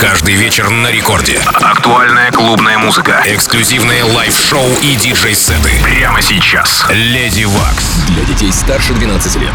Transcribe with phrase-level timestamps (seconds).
[0.00, 1.38] Каждый вечер на Рекорде.
[1.44, 3.22] Актуальная клубная музыка.
[3.26, 5.72] Эксклюзивные live-шоу и диджей-сеты.
[5.82, 6.86] Прямо сейчас.
[6.88, 8.06] Lady Waks.
[8.08, 9.52] Для детей старше 12 лет.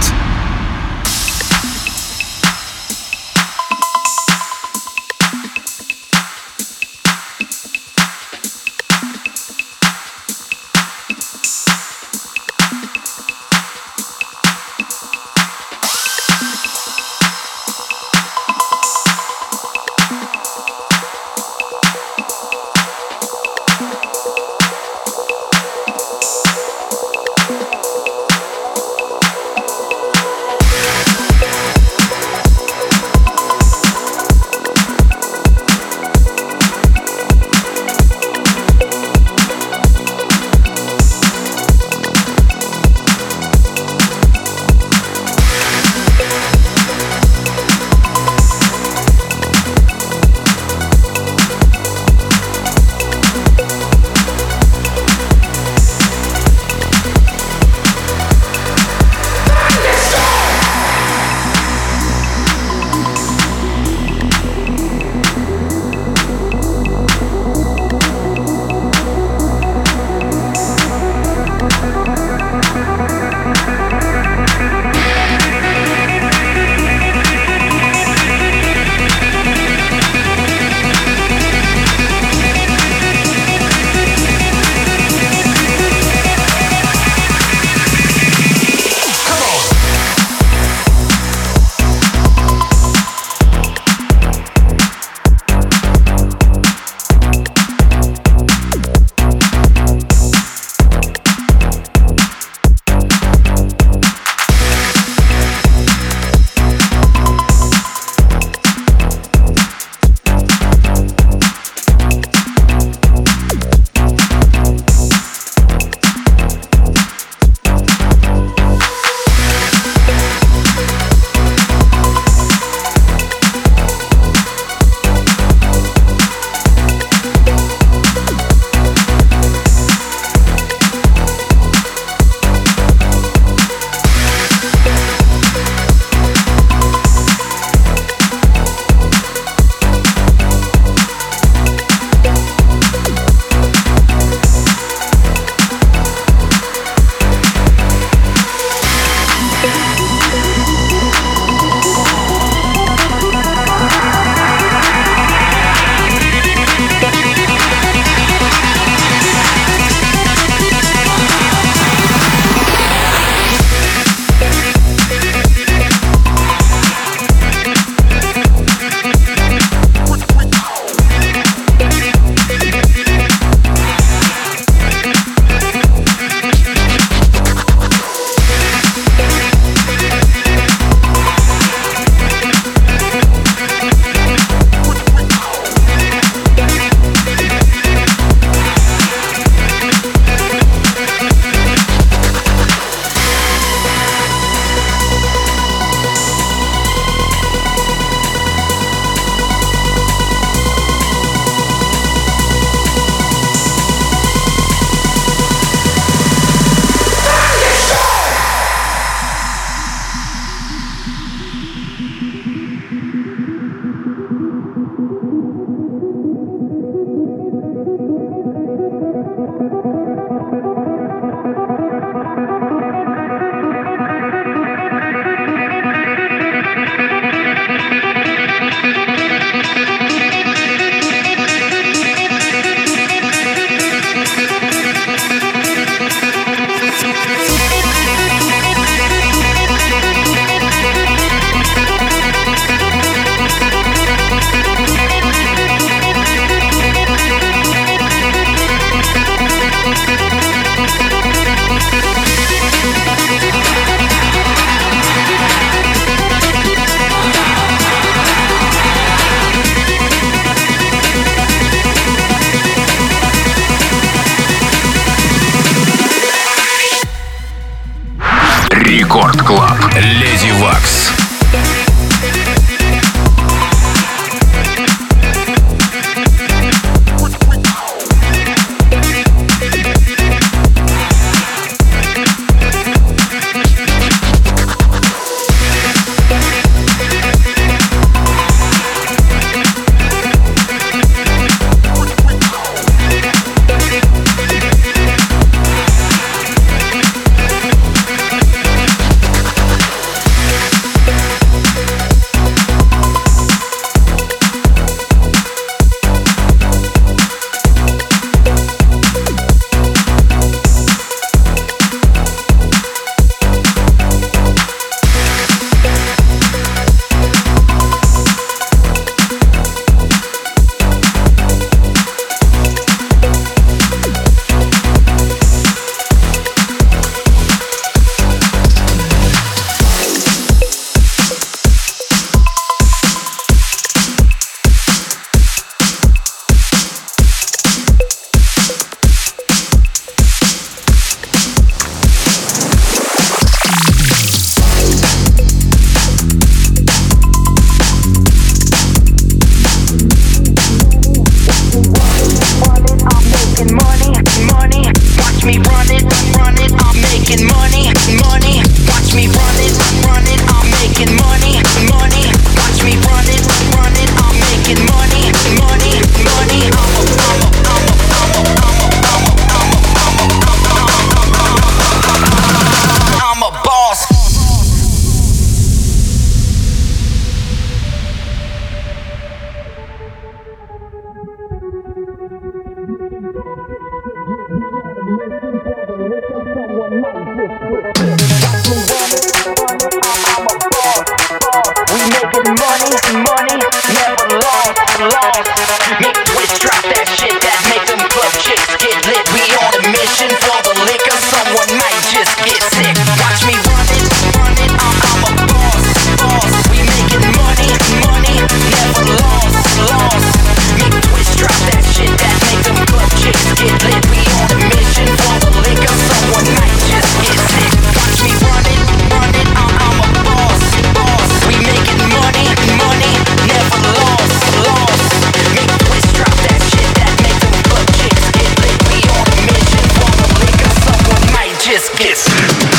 [432.48, 432.70] Thank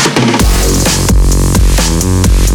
[2.41, 2.46] you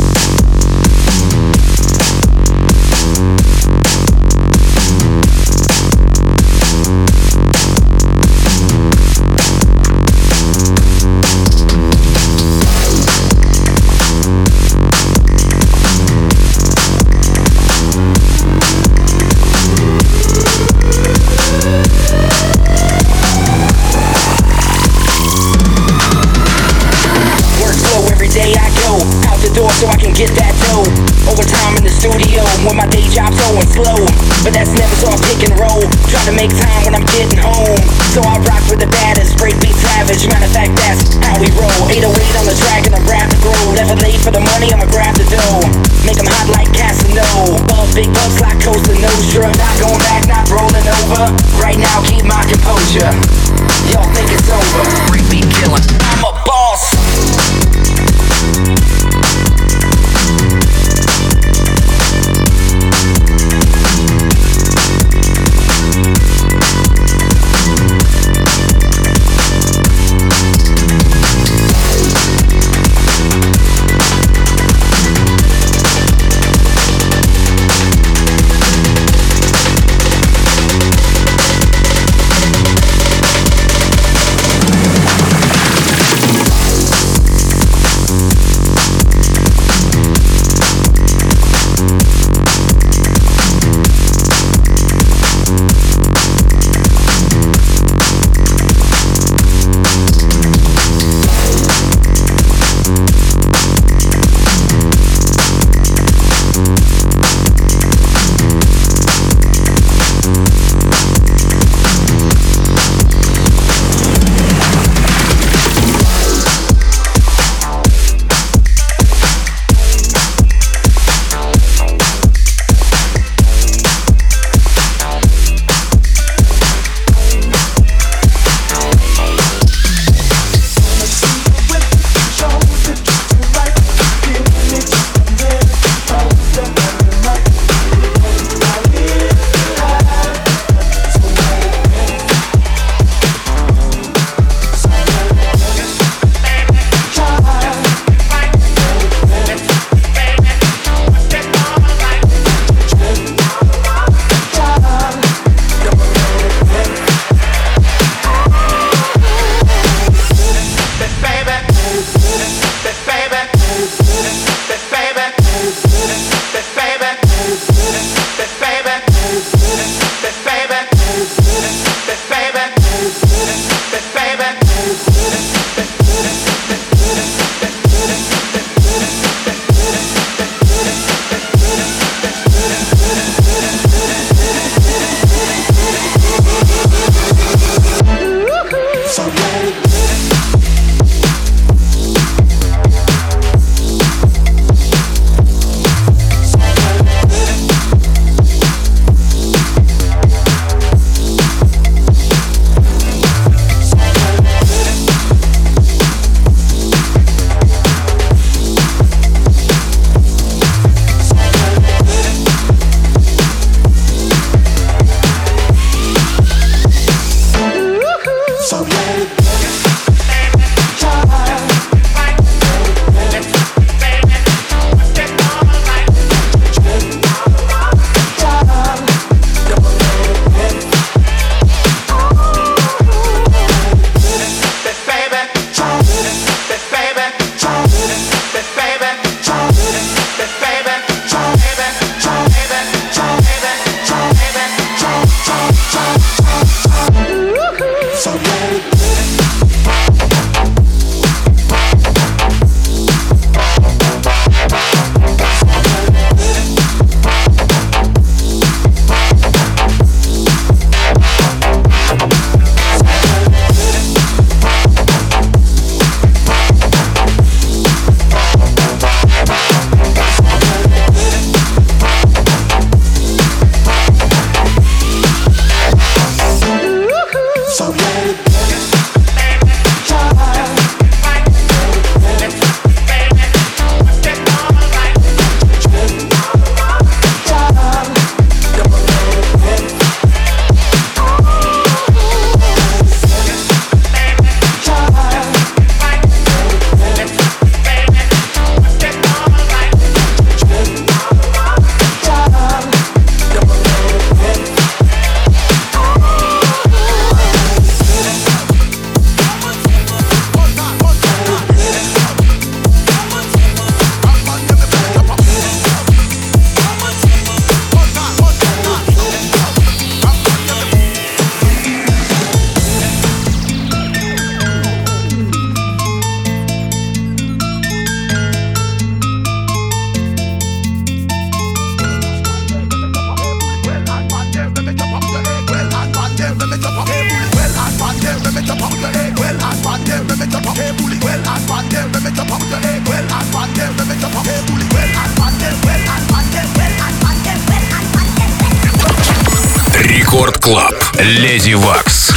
[350.61, 350.93] Клаб.
[351.19, 352.31] Леди Вакс.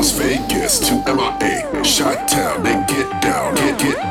[0.00, 4.09] Las Vegas to MIA, Shot Town, they get down, get get down.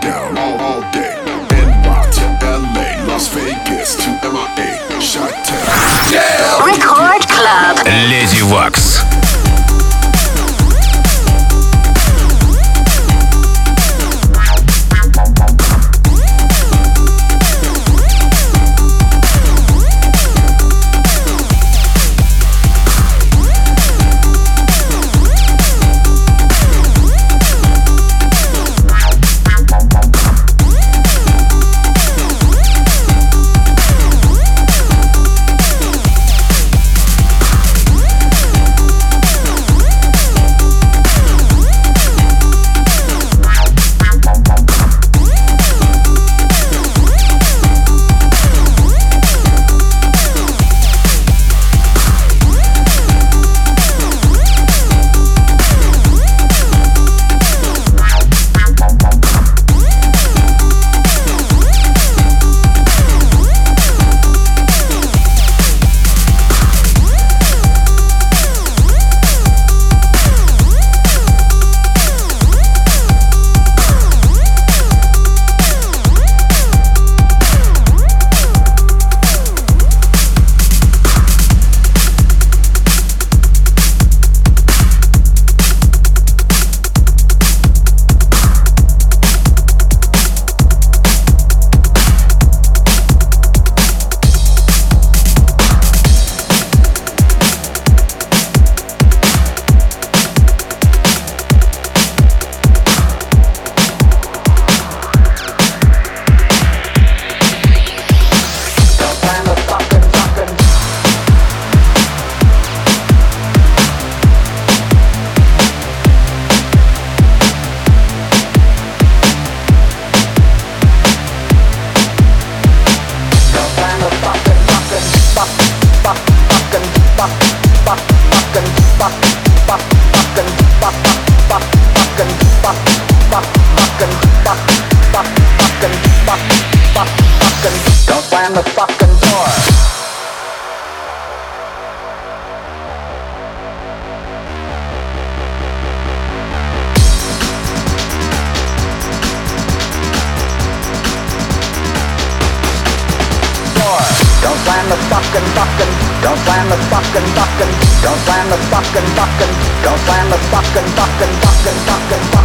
[160.99, 162.38] 扎根，扎根，扎根。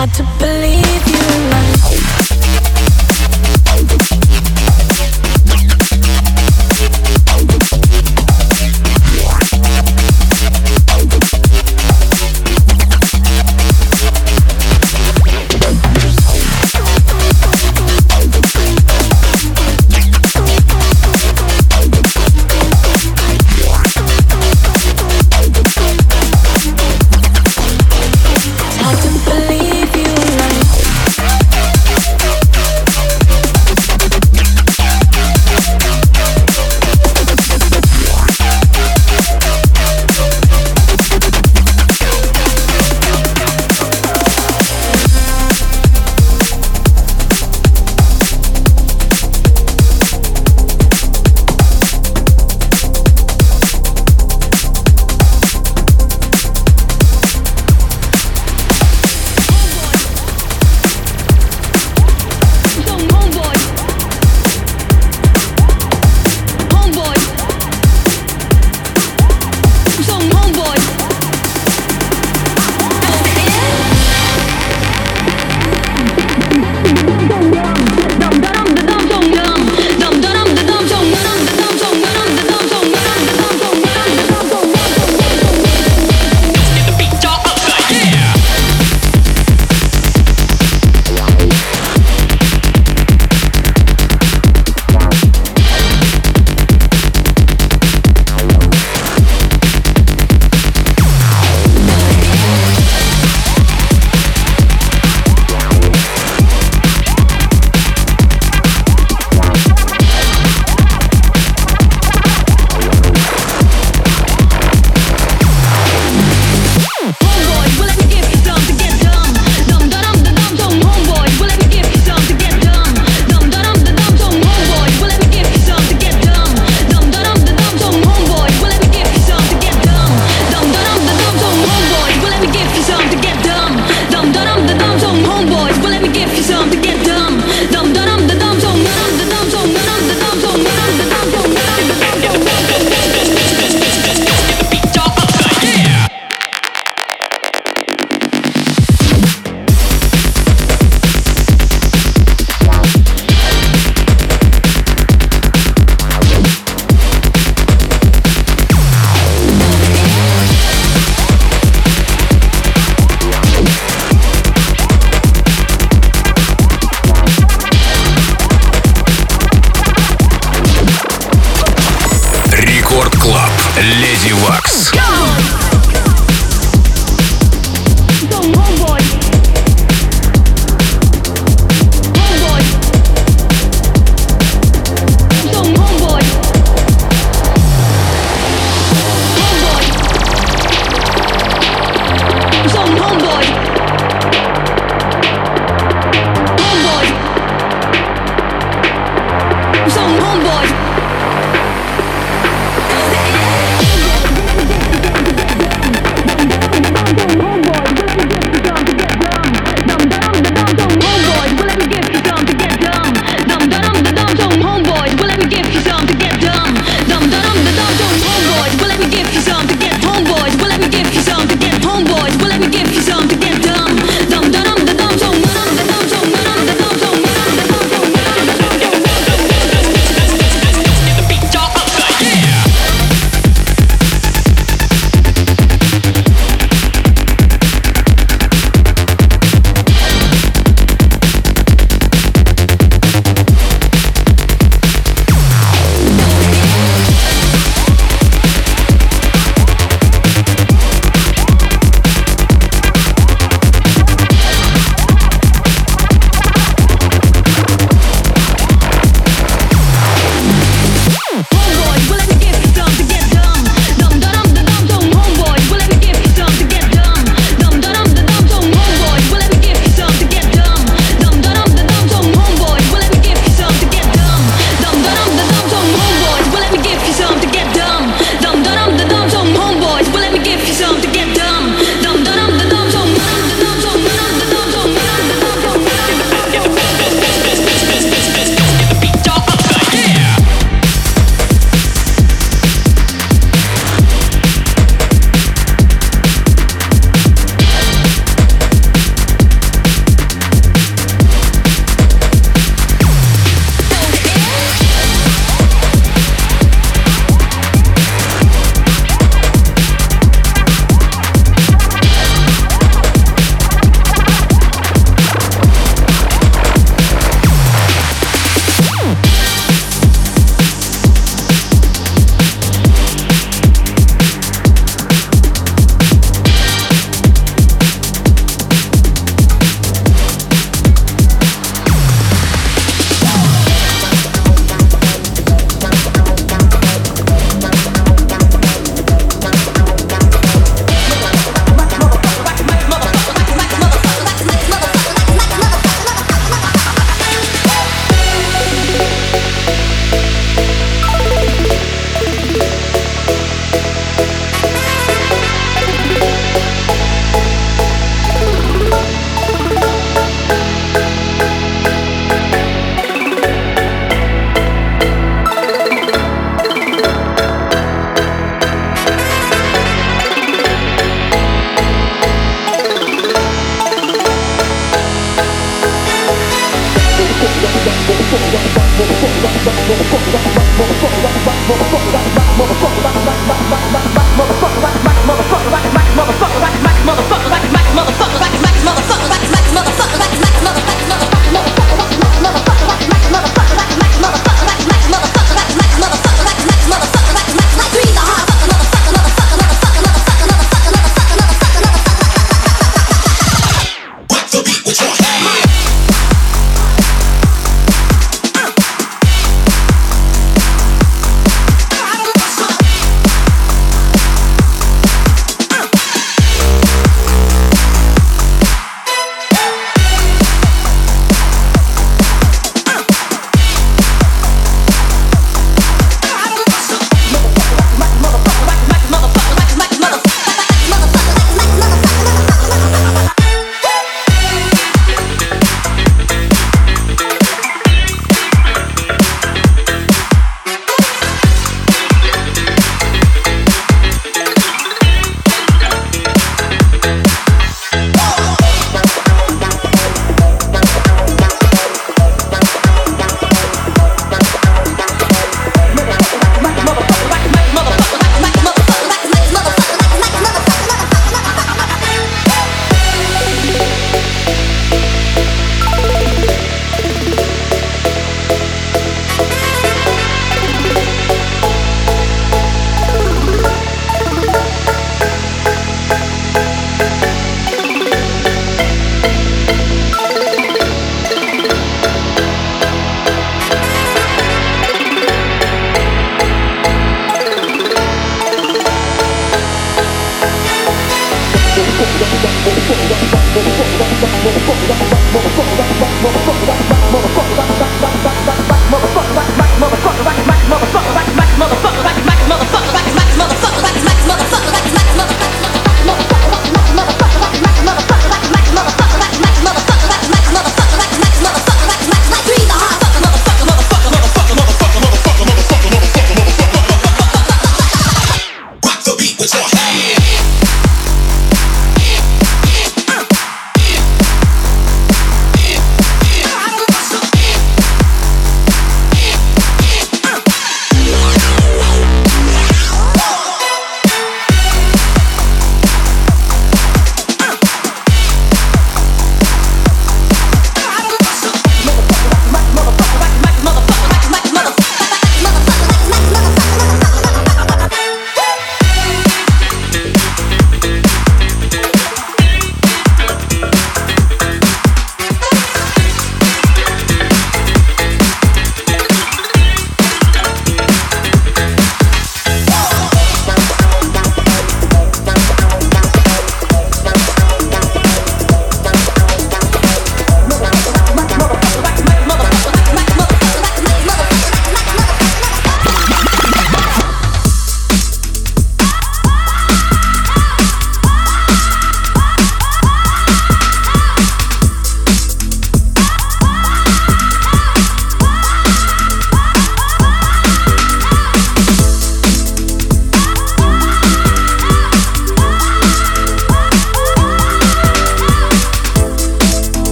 [0.00, 1.69] hard to believe you.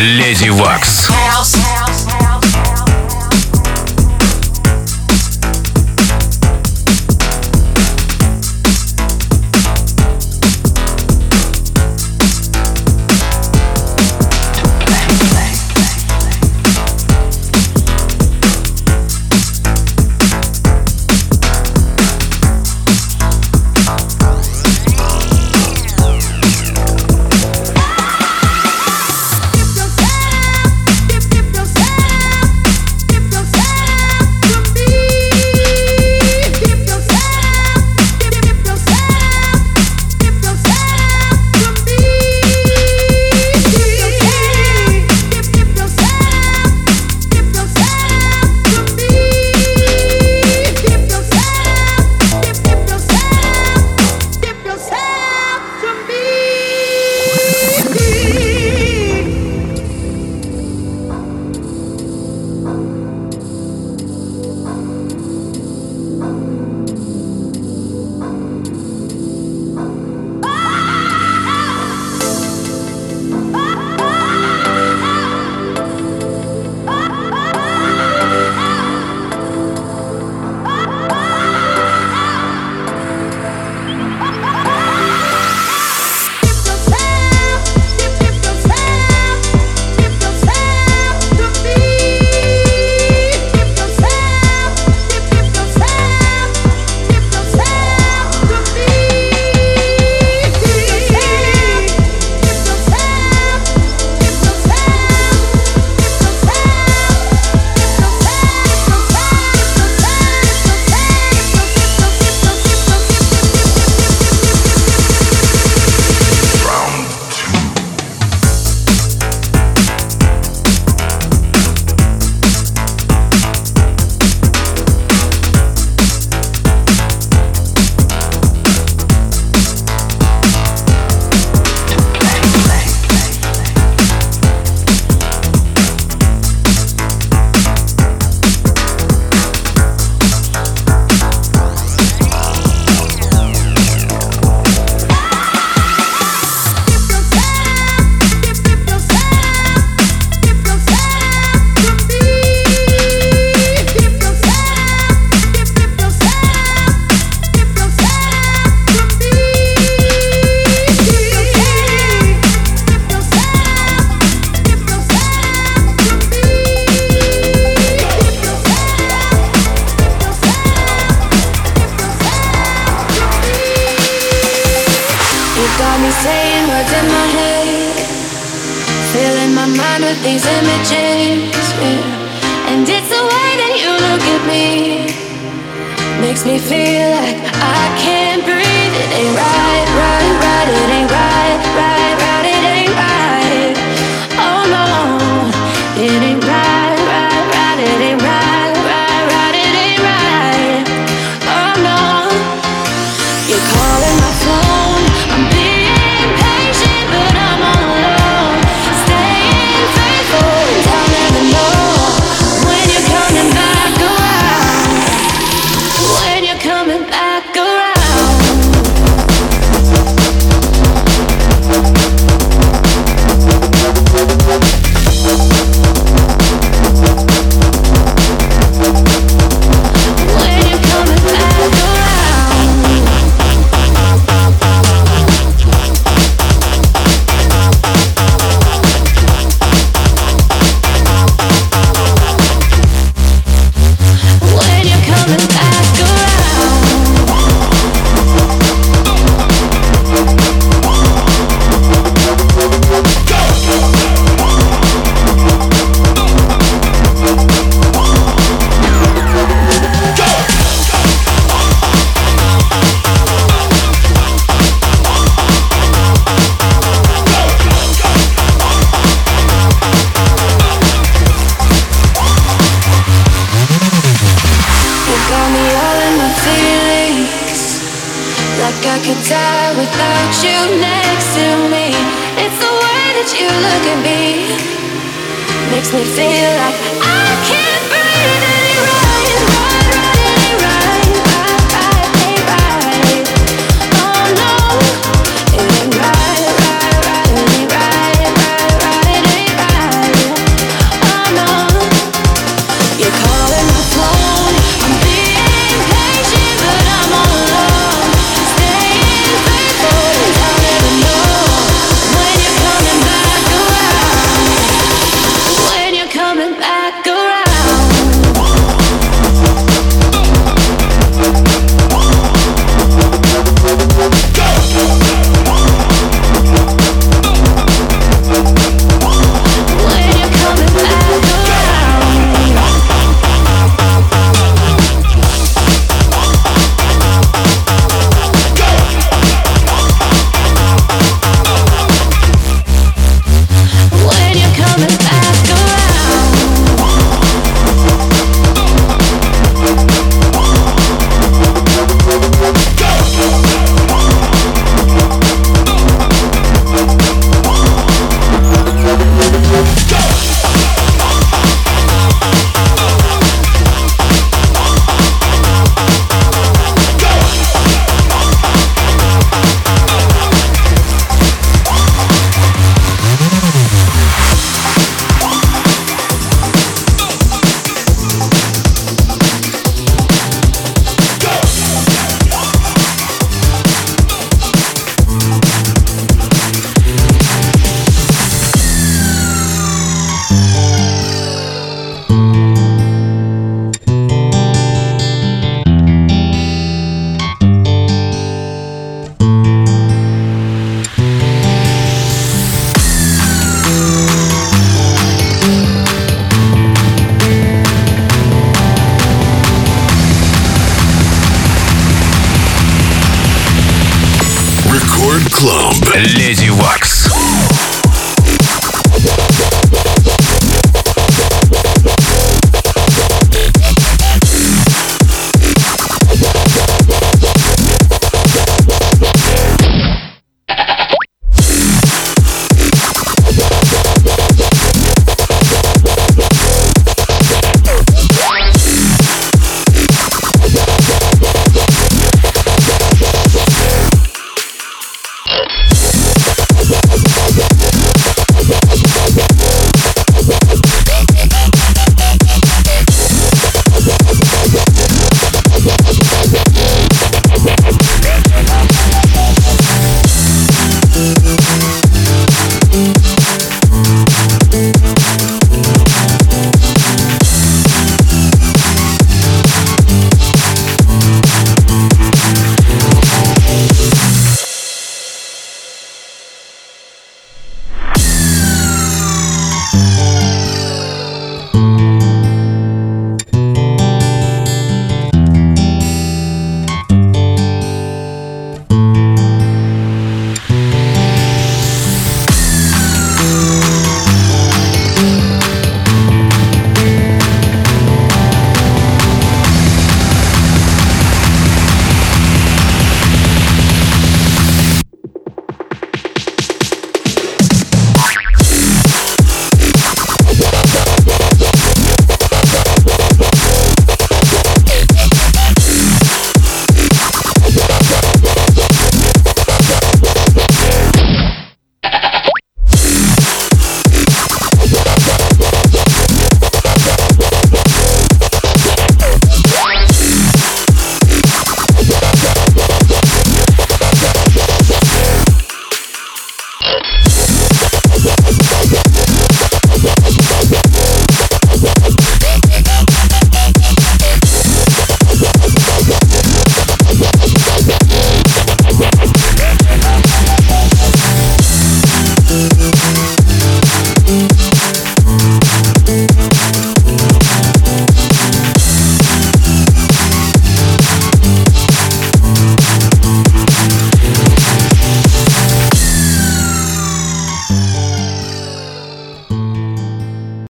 [0.00, 0.49] Леди